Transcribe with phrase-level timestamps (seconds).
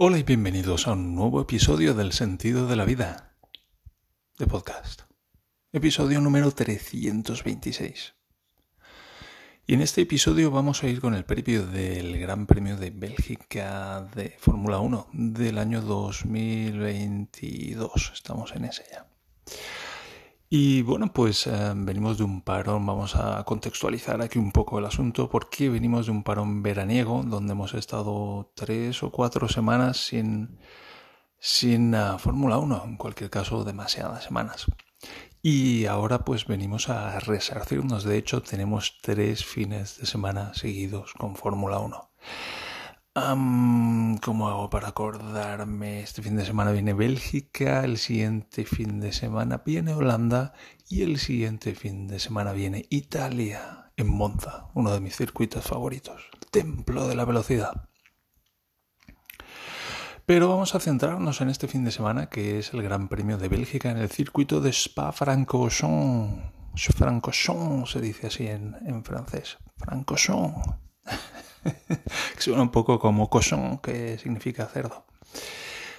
[0.00, 3.34] Hola y bienvenidos a un nuevo episodio del Sentido de la Vida
[4.38, 5.02] de podcast.
[5.72, 8.14] Episodio número 326.
[9.66, 14.08] Y en este episodio vamos a ir con el previo del Gran Premio de Bélgica
[14.14, 18.12] de Fórmula 1 del año 2022.
[18.14, 19.04] Estamos en ese ya.
[20.50, 24.86] Y bueno, pues eh, venimos de un parón, vamos a contextualizar aquí un poco el
[24.86, 30.58] asunto, porque venimos de un parón veraniego donde hemos estado tres o cuatro semanas sin,
[31.38, 34.66] sin uh, Fórmula 1, en cualquier caso demasiadas semanas.
[35.42, 41.36] Y ahora pues venimos a resarcirnos, de hecho tenemos tres fines de semana seguidos con
[41.36, 42.10] Fórmula 1.
[43.20, 46.02] ¿Cómo hago para acordarme?
[46.02, 50.52] Este fin de semana viene Bélgica, el siguiente fin de semana viene Holanda
[50.88, 56.30] y el siguiente fin de semana viene Italia, en Monza, uno de mis circuitos favoritos,
[56.52, 57.88] templo de la velocidad.
[60.24, 63.48] Pero vamos a centrarnos en este fin de semana, que es el Gran Premio de
[63.48, 66.52] Bélgica en el circuito de Spa-Francorchamps.
[66.96, 69.58] Francorchamps se dice así en, francés.
[69.76, 70.87] Francorchamps.
[72.34, 75.04] que suena un poco como cochon, que significa cerdo.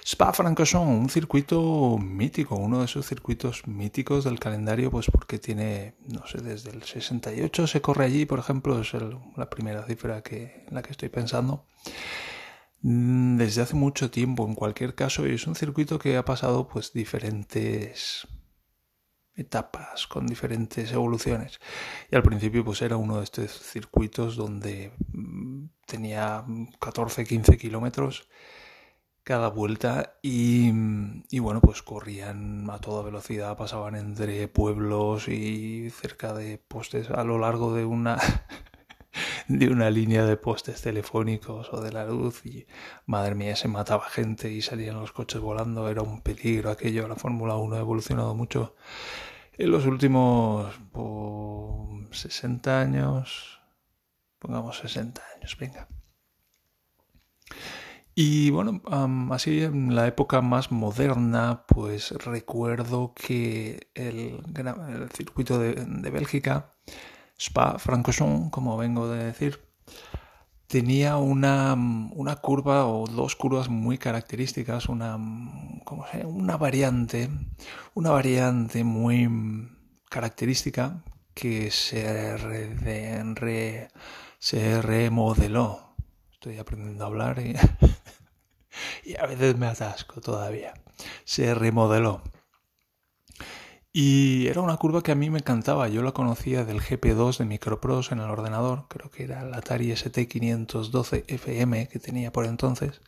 [0.04, 6.26] Spa-Francorchamps, un circuito mítico, uno de esos circuitos míticos del calendario, pues porque tiene, no
[6.26, 8.92] sé, desde el 68 se corre allí, por ejemplo, es
[9.36, 11.64] la primera cifra que, en la que estoy pensando.
[12.82, 16.92] Mm, desde hace mucho tiempo, en cualquier caso, es un circuito que ha pasado pues
[16.92, 18.26] diferentes
[19.34, 21.60] etapas, con diferentes evoluciones.
[22.10, 26.44] Y al principio pues era uno de estos circuitos donde mm, tenía
[26.78, 28.28] 14, 15 kilómetros
[29.22, 30.70] cada vuelta y,
[31.30, 37.22] y, bueno pues corrían a toda velocidad, pasaban entre pueblos y cerca de postes a
[37.24, 38.18] lo largo de una
[39.50, 42.66] de una línea de postes telefónicos o de la luz y
[43.06, 47.16] madre mía se mataba gente y salían los coches volando, era un peligro aquello, la
[47.16, 48.76] Fórmula 1 ha evolucionado mucho
[49.58, 50.72] en los últimos
[52.12, 53.60] 60 años,
[54.38, 55.88] pongamos 60 años, venga.
[58.14, 58.82] Y bueno,
[59.32, 64.40] así en la época más moderna, pues recuerdo que el,
[65.12, 66.74] circuito de, de Bélgica
[67.40, 69.60] Spa-Francorchamps, como vengo de decir,
[70.66, 75.18] tenía una, una, curva o dos curvas muy características, una,
[75.84, 77.30] ¿cómo se una variante,
[77.94, 79.26] una variante muy
[80.10, 81.02] característica
[81.32, 83.88] que se, re,
[84.38, 85.94] se remodeló.
[86.32, 87.38] Estoy aprendiendo a hablar
[89.02, 90.74] y a veces me atasco todavía.
[91.24, 92.22] Se remodeló
[93.92, 95.88] y era una curva que a mí me encantaba.
[95.88, 98.86] Yo la conocía del GP2 de Microprose en el ordenador.
[98.88, 103.00] Creo que era el Atari ST512 FM que tenía por entonces.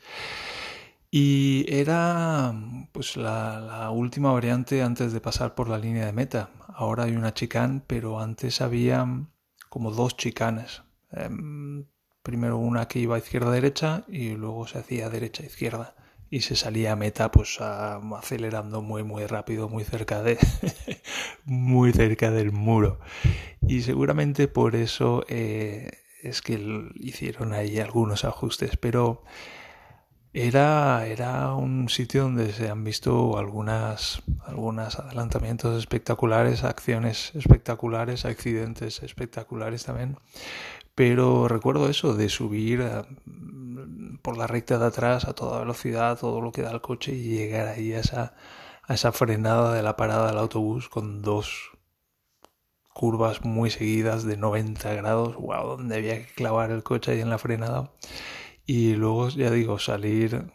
[1.10, 2.54] Y era
[2.92, 6.50] pues la, la, última variante antes de pasar por la línea de meta.
[6.68, 9.06] Ahora hay una chicane, pero antes había
[9.68, 10.82] como dos chicanes.
[11.12, 11.84] Em,
[12.22, 15.94] primero una que iba izquierda-derecha y luego se hacía derecha-izquierda
[16.32, 20.38] y se salía a meta pues acelerando muy muy rápido muy cerca de
[21.44, 22.98] muy cerca del muro
[23.68, 25.90] y seguramente por eso eh,
[26.22, 29.24] es que hicieron ahí algunos ajustes pero
[30.32, 39.02] era, era un sitio donde se han visto algunas, algunos adelantamientos espectaculares, acciones espectaculares, accidentes
[39.02, 40.16] espectaculares también.
[40.94, 42.84] Pero recuerdo eso de subir
[44.22, 47.22] por la recta de atrás a toda velocidad, todo lo que da el coche y
[47.22, 48.34] llegar ahí a esa,
[48.82, 51.72] a esa frenada de la parada del autobús con dos
[52.92, 57.30] curvas muy seguidas de 90 grados, wow, donde había que clavar el coche ahí en
[57.30, 57.92] la frenada.
[58.66, 60.52] Y luego, ya digo, salir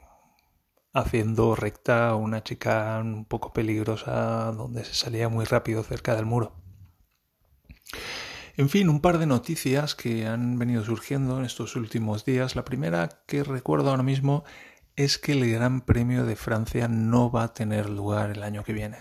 [0.94, 6.54] haciendo recta una chica un poco peligrosa donde se salía muy rápido cerca del muro.
[8.60, 12.56] En fin, un par de noticias que han venido surgiendo en estos últimos días.
[12.56, 14.46] La primera que recuerdo ahora mismo
[14.96, 18.74] es que el Gran Premio de Francia no va a tener lugar el año que
[18.74, 18.98] viene.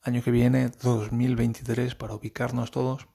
[0.00, 3.06] Año que viene, 2023, para ubicarnos todos,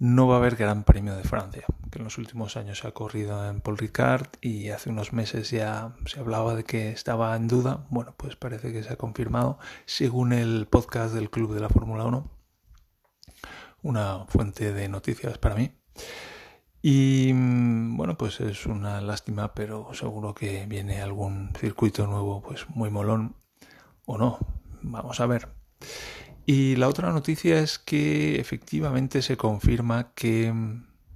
[0.00, 2.92] no va a haber Gran Premio de Francia, que en los últimos años se ha
[2.92, 7.46] corrido en Paul Ricard y hace unos meses ya se hablaba de que estaba en
[7.46, 7.86] duda.
[7.90, 12.04] Bueno, pues parece que se ha confirmado, según el podcast del Club de la Fórmula
[12.04, 12.39] 1
[13.82, 15.72] una fuente de noticias para mí.
[16.82, 22.68] Y mm, bueno, pues es una lástima, pero seguro que viene algún circuito nuevo, pues
[22.70, 23.36] muy molón
[24.06, 24.38] o no.
[24.82, 25.48] Vamos a ver.
[26.46, 30.52] Y la otra noticia es que efectivamente se confirma que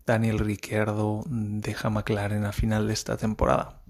[0.06, 3.82] Daniel Ricciardo deja McLaren a final de esta temporada.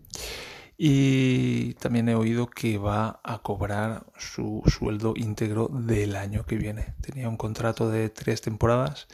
[0.76, 6.94] Y también he oído que va a cobrar su sueldo íntegro del año que viene.
[7.00, 9.06] Tenía un contrato de tres temporadas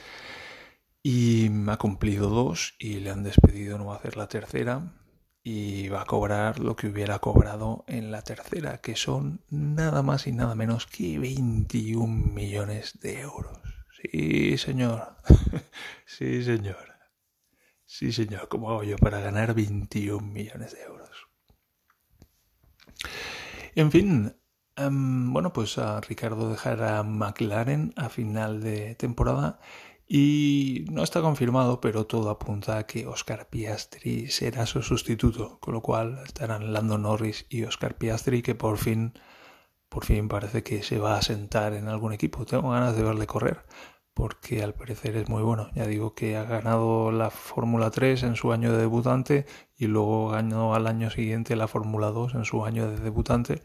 [1.02, 4.94] y ha cumplido dos y le han despedido, no va a hacer la tercera
[5.42, 10.26] y va a cobrar lo que hubiera cobrado en la tercera, que son nada más
[10.26, 13.58] y nada menos que 21 millones de euros.
[14.02, 15.16] Sí, señor.
[16.06, 16.90] sí, señor.
[17.84, 18.48] Sí, señor.
[18.48, 21.09] ¿Cómo hago yo para ganar 21 millones de euros?
[23.74, 24.36] En fin,
[24.76, 29.58] em, bueno, pues a Ricardo dejará McLaren a final de temporada
[30.12, 35.74] y no está confirmado, pero todo apunta a que Oscar Piastri será su sustituto, con
[35.74, 39.14] lo cual estarán Lando Norris y Oscar Piastri, que por fin,
[39.88, 42.44] por fin parece que se va a sentar en algún equipo.
[42.46, 43.64] Tengo ganas de verle correr,
[44.14, 45.70] porque al parecer es muy bueno.
[45.74, 49.46] Ya digo que ha ganado la Fórmula 3 en su año de debutante
[49.76, 53.62] y luego ganó al año siguiente la Fórmula 2 en su año de debutante.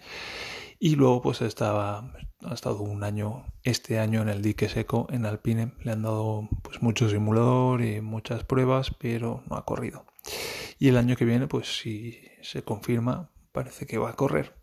[0.80, 5.26] Y luego pues estaba, ha estado un año, este año en el dique seco en
[5.26, 5.74] Alpine.
[5.80, 10.06] Le han dado pues mucho simulador y muchas pruebas, pero no ha corrido.
[10.78, 14.54] Y el año que viene pues si se confirma parece que va a correr.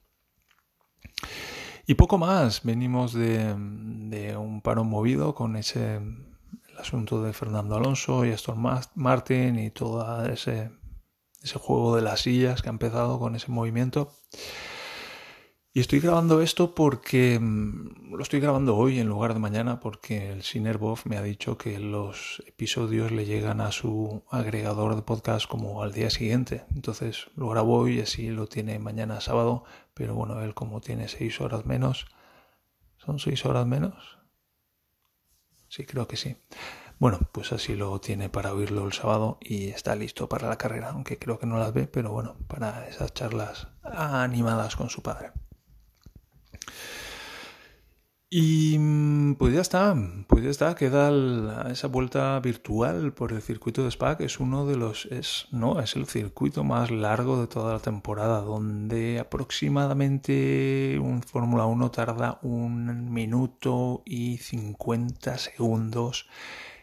[1.87, 3.55] Y poco más, venimos de,
[4.37, 8.63] un paro movido con ese el asunto de Fernando Alonso y Aston
[8.95, 10.71] Martin y todo ese,
[11.43, 14.13] ese juego de las sillas que ha empezado con ese movimiento.
[15.75, 20.31] Y estoy grabando esto porque mm, lo estoy grabando hoy en lugar de mañana porque
[20.31, 25.49] el Sinerbov me ha dicho que los episodios le llegan a su agregador de podcast
[25.49, 26.67] como al día siguiente.
[26.75, 29.65] Entonces lo grabo hoy y así lo tiene mañana sábado.
[29.95, 32.07] Pero bueno, él como tiene seis horas menos.
[32.99, 34.19] ¿Son seis horas menos?
[35.69, 36.37] Sí, creo que sí.
[36.99, 40.91] Bueno, pues así lo tiene para oírlo el sábado y está listo para la carrera,
[40.91, 45.33] aunque creo que no las ve, pero bueno, para esas charlas animadas con su padre.
[48.35, 49.95] Y mm, pues ya está,
[50.27, 54.65] pues ya está, queda esa vuelta virtual por el circuito de Spa, que es uno
[54.65, 60.99] de los, es, no, es el circuito más largo de toda la temporada, donde aproximadamente
[60.99, 66.27] un Fórmula 1 tarda un minuto y 50 segundos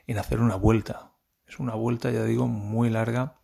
[0.06, 1.14] en hacer una vuelta.
[1.48, 3.39] Es una vuelta, ya digo, muy larga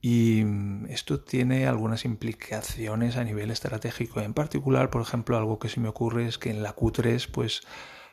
[0.00, 4.20] y mm, esto tiene algunas implicaciones a nivel estratégico.
[4.20, 7.62] En particular, por ejemplo, algo que se me ocurre es que en la Q3, pues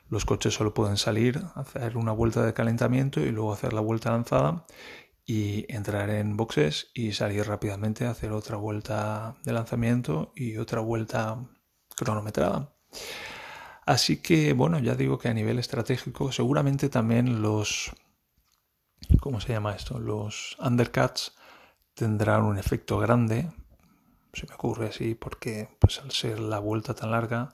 [0.09, 4.11] los coches solo pueden salir, hacer una vuelta de calentamiento y luego hacer la vuelta
[4.11, 4.65] lanzada
[5.25, 11.37] y entrar en boxes y salir rápidamente hacer otra vuelta de lanzamiento y otra vuelta
[11.95, 12.73] cronometrada.
[13.85, 17.91] Así que, bueno, ya digo que a nivel estratégico, seguramente también los.
[19.19, 19.99] ¿Cómo se llama esto?
[19.99, 21.33] Los undercuts
[21.93, 23.51] tendrán un efecto grande,
[24.33, 27.49] se me ocurre así, porque pues al ser la vuelta tan larga,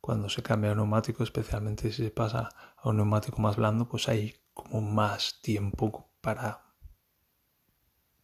[0.00, 4.08] cuando se cambia a neumático, especialmente si se pasa a un neumático más blando, pues
[4.08, 6.64] hay como más tiempo para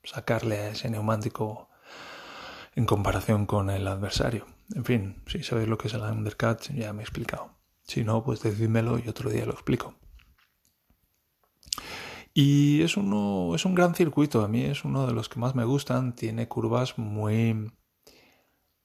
[0.03, 1.69] sacarle a ese neumático
[2.75, 4.47] en comparación con el adversario.
[4.75, 7.51] En fin, si sabéis lo que es el undercut, ya me he explicado.
[7.83, 9.95] Si no, pues decídmelo y otro día lo explico.
[12.37, 15.55] Y es, uno, es un gran circuito, a mí es uno de los que más
[15.55, 17.73] me gustan, tiene curvas muy...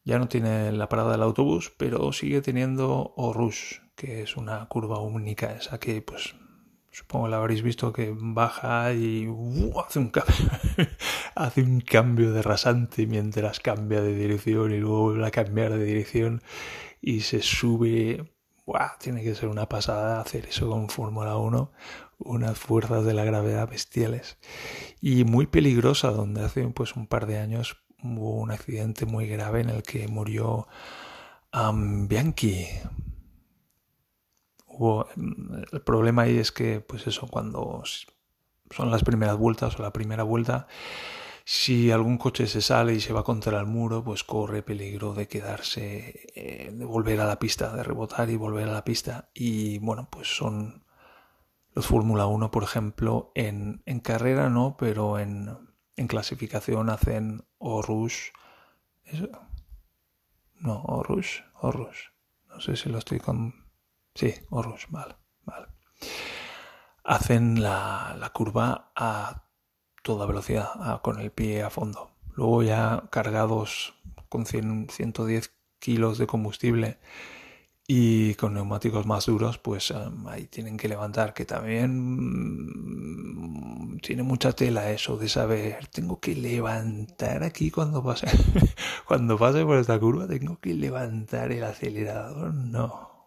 [0.05, 4.99] Ya no tiene la parada del autobús, pero sigue teniendo Orush, que es una curva
[4.99, 6.35] única, esa que pues
[6.91, 9.27] supongo la habréis visto que baja y
[9.83, 10.11] hace, un
[11.35, 15.83] hace un cambio de rasante mientras cambia de dirección y luego vuelve a cambiar de
[15.83, 16.41] dirección
[17.01, 18.31] y se sube.
[18.99, 21.71] Tiene que ser una pasada hacer eso con Fórmula 1
[22.19, 24.37] unas fuerzas de la gravedad bestiales.
[25.01, 29.61] Y muy peligrosa donde hace pues un par de años hubo un accidente muy grave
[29.61, 30.67] en el que murió
[31.51, 32.67] Bianchi
[34.67, 37.83] hubo el problema ahí es que pues eso cuando
[38.69, 40.67] son las primeras vueltas o la primera vuelta
[41.51, 45.27] si algún coche se sale y se va contra el muro, pues corre peligro de
[45.27, 49.31] quedarse, eh, de volver a la pista, de rebotar y volver a la pista.
[49.33, 50.85] Y bueno, pues son
[51.73, 55.57] los Fórmula 1, por ejemplo, en, en, carrera no, pero en,
[55.95, 58.27] en clasificación hacen o rush.
[60.53, 62.09] No, o rush, o rush.
[62.47, 63.71] No sé si lo estoy con...
[64.13, 65.15] Sí, o rush, vale.
[67.03, 69.48] Hacen la, la curva a
[70.09, 72.09] toda velocidad, con el pie a fondo.
[72.33, 73.93] Luego ya cargados
[74.27, 76.97] con 100, 110 kilos de combustible
[77.85, 79.93] y con neumáticos más duros, pues
[80.27, 81.91] ahí tienen que levantar, que también
[83.93, 88.25] mm, tiene mucha tela eso de saber, tengo que levantar aquí cuando pase,
[89.05, 93.18] cuando pase por esta curva, tengo que levantar el acelerador, no.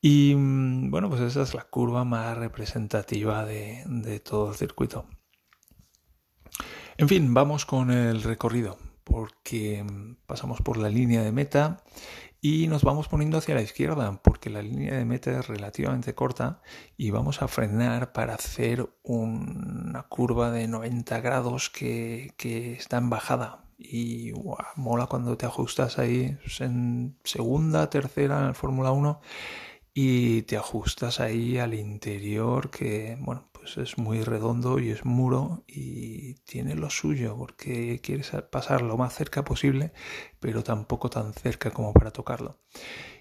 [0.00, 5.06] Y mm, bueno, pues esa es la curva más representativa de, de todo el circuito.
[6.96, 11.82] En fin, vamos con el recorrido, porque mm, pasamos por la línea de meta
[12.40, 16.62] y nos vamos poniendo hacia la izquierda porque la línea de meta es relativamente corta
[16.96, 22.32] y vamos a frenar para hacer una curva de 90 grados que,
[22.78, 24.32] está en bajada y
[24.76, 29.20] mola cuando te ajustas ahí en segunda, tercera en el Fórmula 1
[30.00, 35.64] y te ajustas ahí al interior que bueno pues es muy redondo y es muro
[35.66, 39.92] y tiene lo suyo porque quieres pasar lo más cerca posible
[40.38, 42.60] pero tampoco tan cerca como para tocarlo.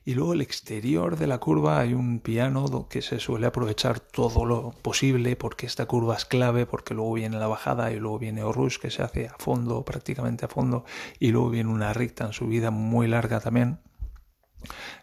[0.06, 4.46] Y luego el exterior de la curva hay un piano que se suele aprovechar todo
[4.46, 8.44] lo posible porque esta curva es clave porque luego viene la bajada y luego viene
[8.44, 10.86] Orush que se hace a fondo prácticamente a fondo
[11.20, 13.80] y luego viene una recta en subida muy larga también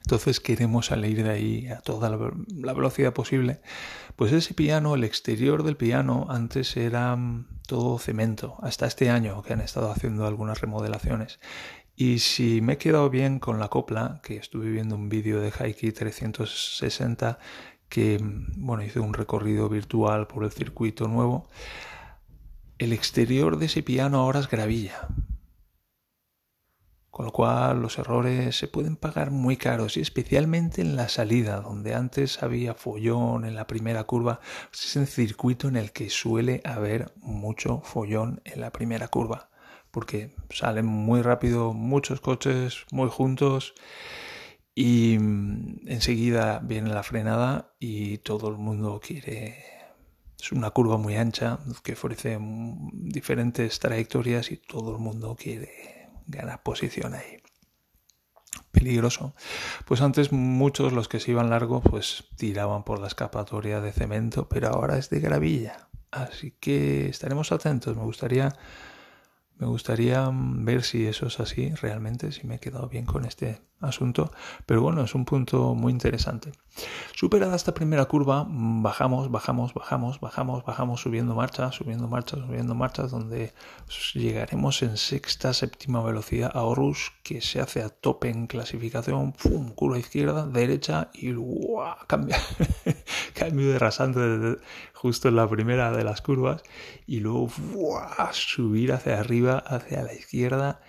[0.02, 3.60] entonces queremos salir de ahí a toda la, velocidad posible.
[4.16, 9.42] Pues ese piano, el exterior del piano, antes era mm, todo cemento, hasta este año
[9.42, 11.40] que han estado haciendo algunas remodelaciones.
[11.96, 15.52] Y si me he quedado bien con la copla, que estuve viendo un vídeo de
[15.56, 17.38] Haiki 360
[17.88, 21.48] que mm, bueno, hice un recorrido virtual por el circuito nuevo,
[22.78, 25.08] el exterior de ese piano ahora es gravilla
[27.14, 31.60] con lo cual los errores se pueden pagar muy caros y especialmente en la salida,
[31.60, 34.40] donde antes había follón en la primera curva,
[34.72, 39.48] es el circuito en el que suele haber mucho follón en la primera curva,
[39.92, 43.74] porque salen muy rápido muchos coches muy juntos
[44.74, 49.54] y mm, enseguida viene la frenada y todo el mundo quiere
[50.36, 55.93] es una curva muy ancha que ofrece mm, diferentes trayectorias y todo el mundo quiere
[56.26, 57.38] gana posición ahí.
[58.70, 59.34] Peligroso.
[59.84, 64.48] Pues antes muchos los que se iban largo pues tiraban por la escapatoria de cemento,
[64.48, 65.88] pero ahora es de gravilla.
[66.10, 67.96] Así que estaremos atentos.
[67.96, 68.56] Me gustaría
[69.58, 73.62] me gustaría ver si eso es así realmente, si me he quedado bien con este
[73.80, 74.32] asunto.
[74.66, 76.52] Pero bueno, es un punto muy interesante.
[77.14, 83.12] Superada esta primera curva, bajamos, bajamos, bajamos, bajamos, bajamos, subiendo marchas, subiendo marchas, subiendo marchas,
[83.12, 83.52] donde
[84.14, 89.70] llegaremos en sexta, séptima velocidad a Horus, que se hace a tope en clasificación, ¡pum!
[89.70, 91.94] curva izquierda, derecha y ¡guau!
[92.08, 92.38] cambia,
[93.34, 94.58] cambio de rasante
[95.04, 96.62] justo en la primera de las curvas
[97.06, 97.50] y luego
[98.32, 100.80] subir hacia arriba, hacia la izquierda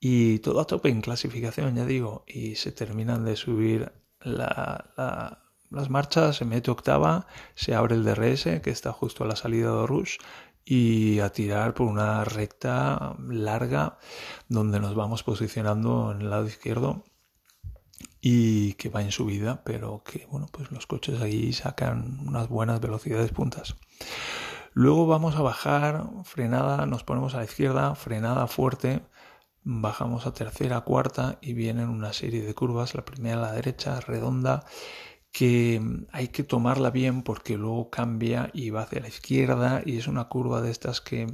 [0.00, 6.36] y todo a tope en clasificación, ya digo, y se terminan de subir las marchas,
[6.36, 10.16] se mete octava, se abre el DRS que está justo a la salida de Rush
[10.64, 13.98] y a tirar por una recta larga
[14.48, 17.04] donde nos vamos posicionando en el lado izquierdo
[18.20, 22.80] y que va en subida, pero que bueno, pues los coches ahí sacan unas buenas
[22.80, 23.76] velocidades puntas.
[24.72, 29.02] Luego vamos a bajar, frenada, nos ponemos a la izquierda, frenada fuerte,
[29.62, 34.00] bajamos a tercera, cuarta y vienen una serie de curvas, la primera a la derecha,
[34.00, 34.64] redonda,
[35.32, 35.80] que
[36.12, 40.28] hay que tomarla bien porque luego cambia y va hacia la izquierda y es una
[40.28, 41.26] curva de estas que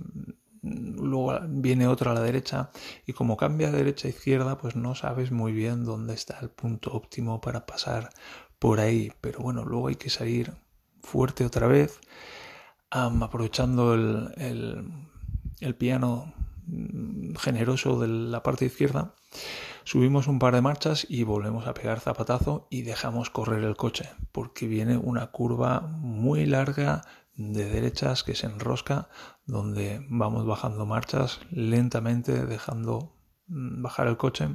[0.63, 2.71] luego viene otra a la derecha
[3.07, 6.51] y como cambia de derecha a izquierda pues no sabes muy bien dónde está el
[6.51, 8.11] punto óptimo para pasar
[8.59, 9.13] por ahí.
[9.21, 10.53] Pero bueno luego hay que salir
[11.03, 12.01] fuerte otra vez
[12.91, 14.33] aprovechando el,
[15.61, 16.35] el, piano
[16.67, 19.15] mm, generoso de la parte izquierda
[19.85, 24.09] subimos un par de marchas y volvemos a pegar zapatazo y dejamos correr el coche
[24.33, 27.03] porque viene una curva muy larga
[27.37, 29.09] de derechas que se enrosca
[29.45, 33.17] donde vamos bajando marchas lentamente dejando
[33.49, 34.49] mm, bajar el coche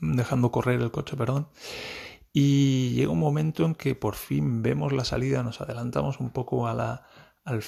[0.00, 1.48] dejando correr el coche perdón
[2.36, 6.66] y llega un momento en que por fin vemos la salida nos adelantamos un poco
[6.66, 7.06] a la
[7.44, 7.62] al,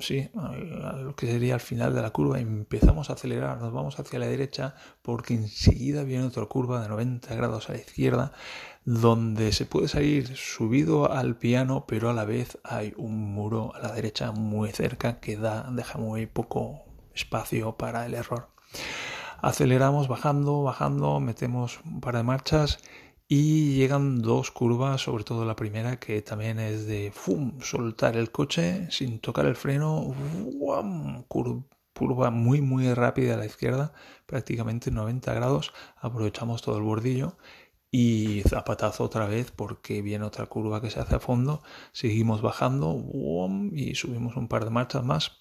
[0.00, 3.98] sí, a lo que sería al final de la curva, empezamos a acelerar, nos vamos
[3.98, 8.32] hacia la derecha porque enseguida viene otra curva de 90 grados a la izquierda
[8.84, 13.80] donde se puede salir subido al piano, pero a la vez hay un muro a
[13.80, 16.82] la derecha muy cerca que da, deja muy poco
[17.14, 18.50] espacio para el error.
[19.40, 22.78] Aceleramos bajando, bajando, metemos un par de marchas
[23.32, 27.60] y llegan dos curvas, sobre todo la primera, que también es de ¡fum!
[27.60, 30.12] soltar el coche sin tocar el freno,
[31.94, 33.92] curva muy muy rápida a la izquierda,
[34.26, 37.36] prácticamente 90 grados, aprovechamos todo el bordillo
[37.92, 42.96] y zapatazo otra vez porque viene otra curva que se hace a fondo, seguimos bajando
[43.72, 45.38] y subimos un par de marchas más.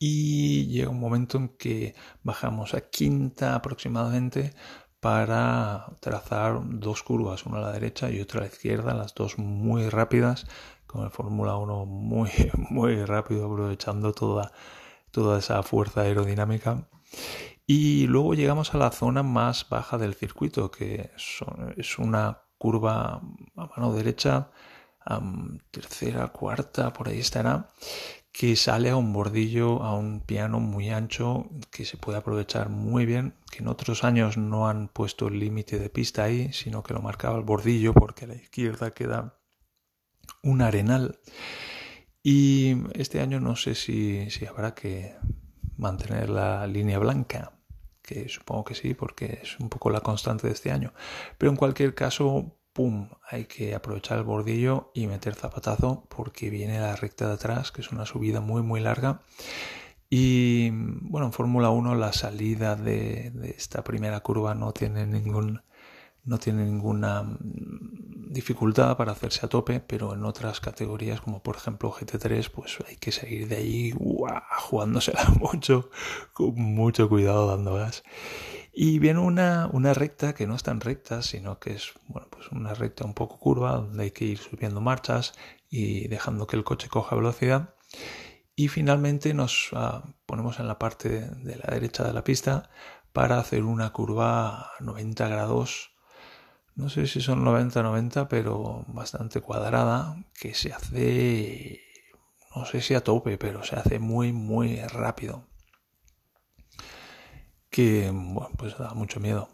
[0.00, 4.52] Y llega un momento en que bajamos a quinta aproximadamente
[5.00, 9.38] para trazar dos curvas, una a la derecha y otra a la izquierda, las dos
[9.38, 10.46] muy rápidas,
[10.86, 12.30] con el Fórmula 1 muy,
[12.70, 14.52] muy rápido, aprovechando toda,
[15.10, 16.88] toda esa fuerza aerodinámica.
[17.66, 21.10] Y luego llegamos a la zona más baja del circuito, que
[21.76, 23.20] es una curva
[23.56, 24.50] a mano derecha,
[25.70, 27.70] tercera, cuarta, por ahí estará,
[28.38, 33.04] que sale a un bordillo, a un piano muy ancho, que se puede aprovechar muy
[33.04, 36.94] bien, que en otros años no han puesto el límite de pista ahí, sino que
[36.94, 39.40] lo marcaba el bordillo, porque a la izquierda queda
[40.44, 41.18] un arenal.
[42.22, 45.16] Y este año no sé si, si habrá que
[45.76, 47.58] mantener la línea blanca
[48.02, 50.94] que supongo que sí, porque es un poco la constante de este año.
[51.38, 52.57] Pero en cualquier caso,
[53.30, 57.80] Hay que aprovechar el bordillo y meter zapatazo porque viene la recta de atrás, que
[57.80, 59.22] es una subida muy, muy larga.
[60.10, 65.60] Y bueno, en Fórmula 1 la salida de, de, esta primera curva no tiene ningún
[66.24, 71.56] no tiene ninguna mm, dificultad para hacerse a tope, pero en otras categorías como por
[71.56, 75.90] ejemplo GT3 pues hay que seguir de ahí jugándosela mucho,
[76.32, 78.02] con mucho cuidado dando gas.
[78.80, 82.46] Y viene una, una recta que no es tan recta, sino que es bueno, pues
[82.52, 85.34] una recta un poco curva donde hay que ir subiendo marchas
[85.68, 87.74] y dejando que el coche coja velocidad.
[88.54, 92.70] Y finalmente nos ah, ponemos en la parte de la derecha de la pista
[93.12, 95.90] para hacer una curva a 90 grados
[96.76, 101.80] no sé si son 90-90, pero bastante cuadrada, que se hace,
[102.54, 105.48] no sé si a tope, pero se hace muy, muy rápido.
[107.70, 109.48] Que, bueno, pues da mucho miedo.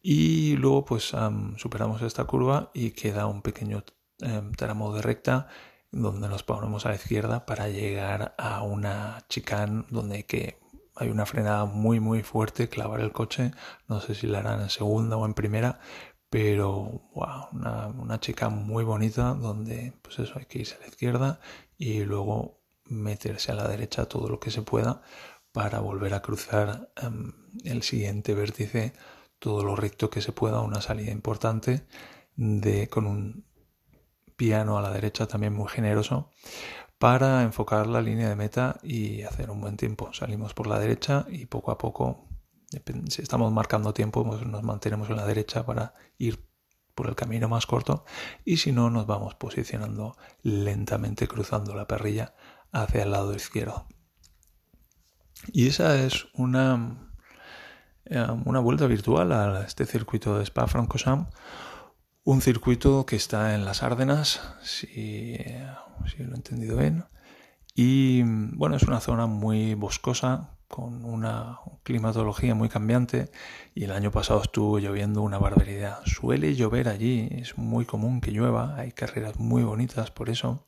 [0.00, 1.12] Y luego, pues
[1.56, 3.84] superamos esta curva y queda un pequeño
[4.20, 5.48] em, tramo de recta
[5.90, 10.58] donde nos ponemos a la izquierda para llegar a una chicane donde hay que
[10.96, 13.52] hay una frenada muy muy fuerte, clavar el coche,
[13.86, 15.78] no sé si la harán en segunda o en primera,
[16.30, 21.40] pero wow, una, chica muy bonita donde pues eso hay que irse a la izquierda
[21.78, 25.02] y luego meterse a la derecha todo lo que se pueda
[25.58, 27.32] para volver a cruzar em,
[27.64, 28.92] el siguiente vértice
[29.40, 31.84] todo lo recto que se pueda una salida importante
[32.36, 33.44] de con un
[34.36, 36.30] piano a la derecha también muy generoso
[36.96, 41.26] para enfocar la línea de meta y hacer un buen tiempo salimos por la derecha
[41.28, 42.28] y poco a poco
[43.08, 46.48] si estamos marcando tiempo, pues nos mantenemos en la derecha para ir
[46.94, 48.04] por el camino más corto
[48.44, 52.36] y si no, nos vamos posicionando lentamente cruzando la perrilla
[52.70, 53.86] hacia el lado izquierdo.
[55.46, 57.10] Y esa es una,
[58.04, 61.32] eh, una vuelta virtual a este circuito de Spa-Francorchamps,
[62.24, 67.04] un circuito que está en las Árdenas, si, si lo he entendido bien.
[67.74, 73.30] Y bueno, es una zona muy boscosa, con una climatología muy cambiante
[73.74, 76.00] y el año pasado estuvo lloviendo una barbaridad.
[76.04, 80.66] Suele llover allí, es muy común que llueva, hay carreras muy bonitas por eso.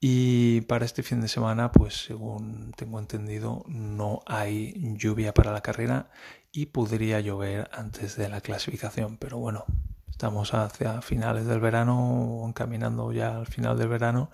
[0.00, 5.60] Y para este fin de semana, pues según tengo entendido, no hay lluvia para la
[5.60, 6.10] carrera
[6.52, 9.16] y podría llover antes de la clasificación.
[9.16, 9.64] Pero bueno,
[10.08, 14.30] estamos hacia finales del verano, encaminando ya al final del verano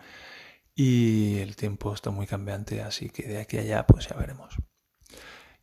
[0.75, 4.57] y el tiempo está muy cambiante, así que de aquí a allá pues ya veremos.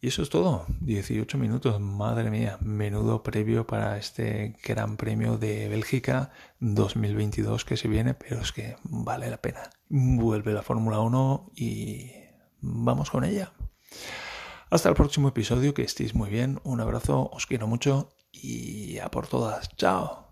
[0.03, 5.69] Y eso es todo, 18 minutos, madre mía, menudo previo para este Gran Premio de
[5.69, 9.69] Bélgica 2022 que se viene, pero es que vale la pena.
[9.89, 12.13] Vuelve la Fórmula 1 y
[12.61, 13.53] vamos con ella.
[14.71, 19.11] Hasta el próximo episodio, que estéis muy bien, un abrazo, os quiero mucho y a
[19.11, 20.30] por todas, chao.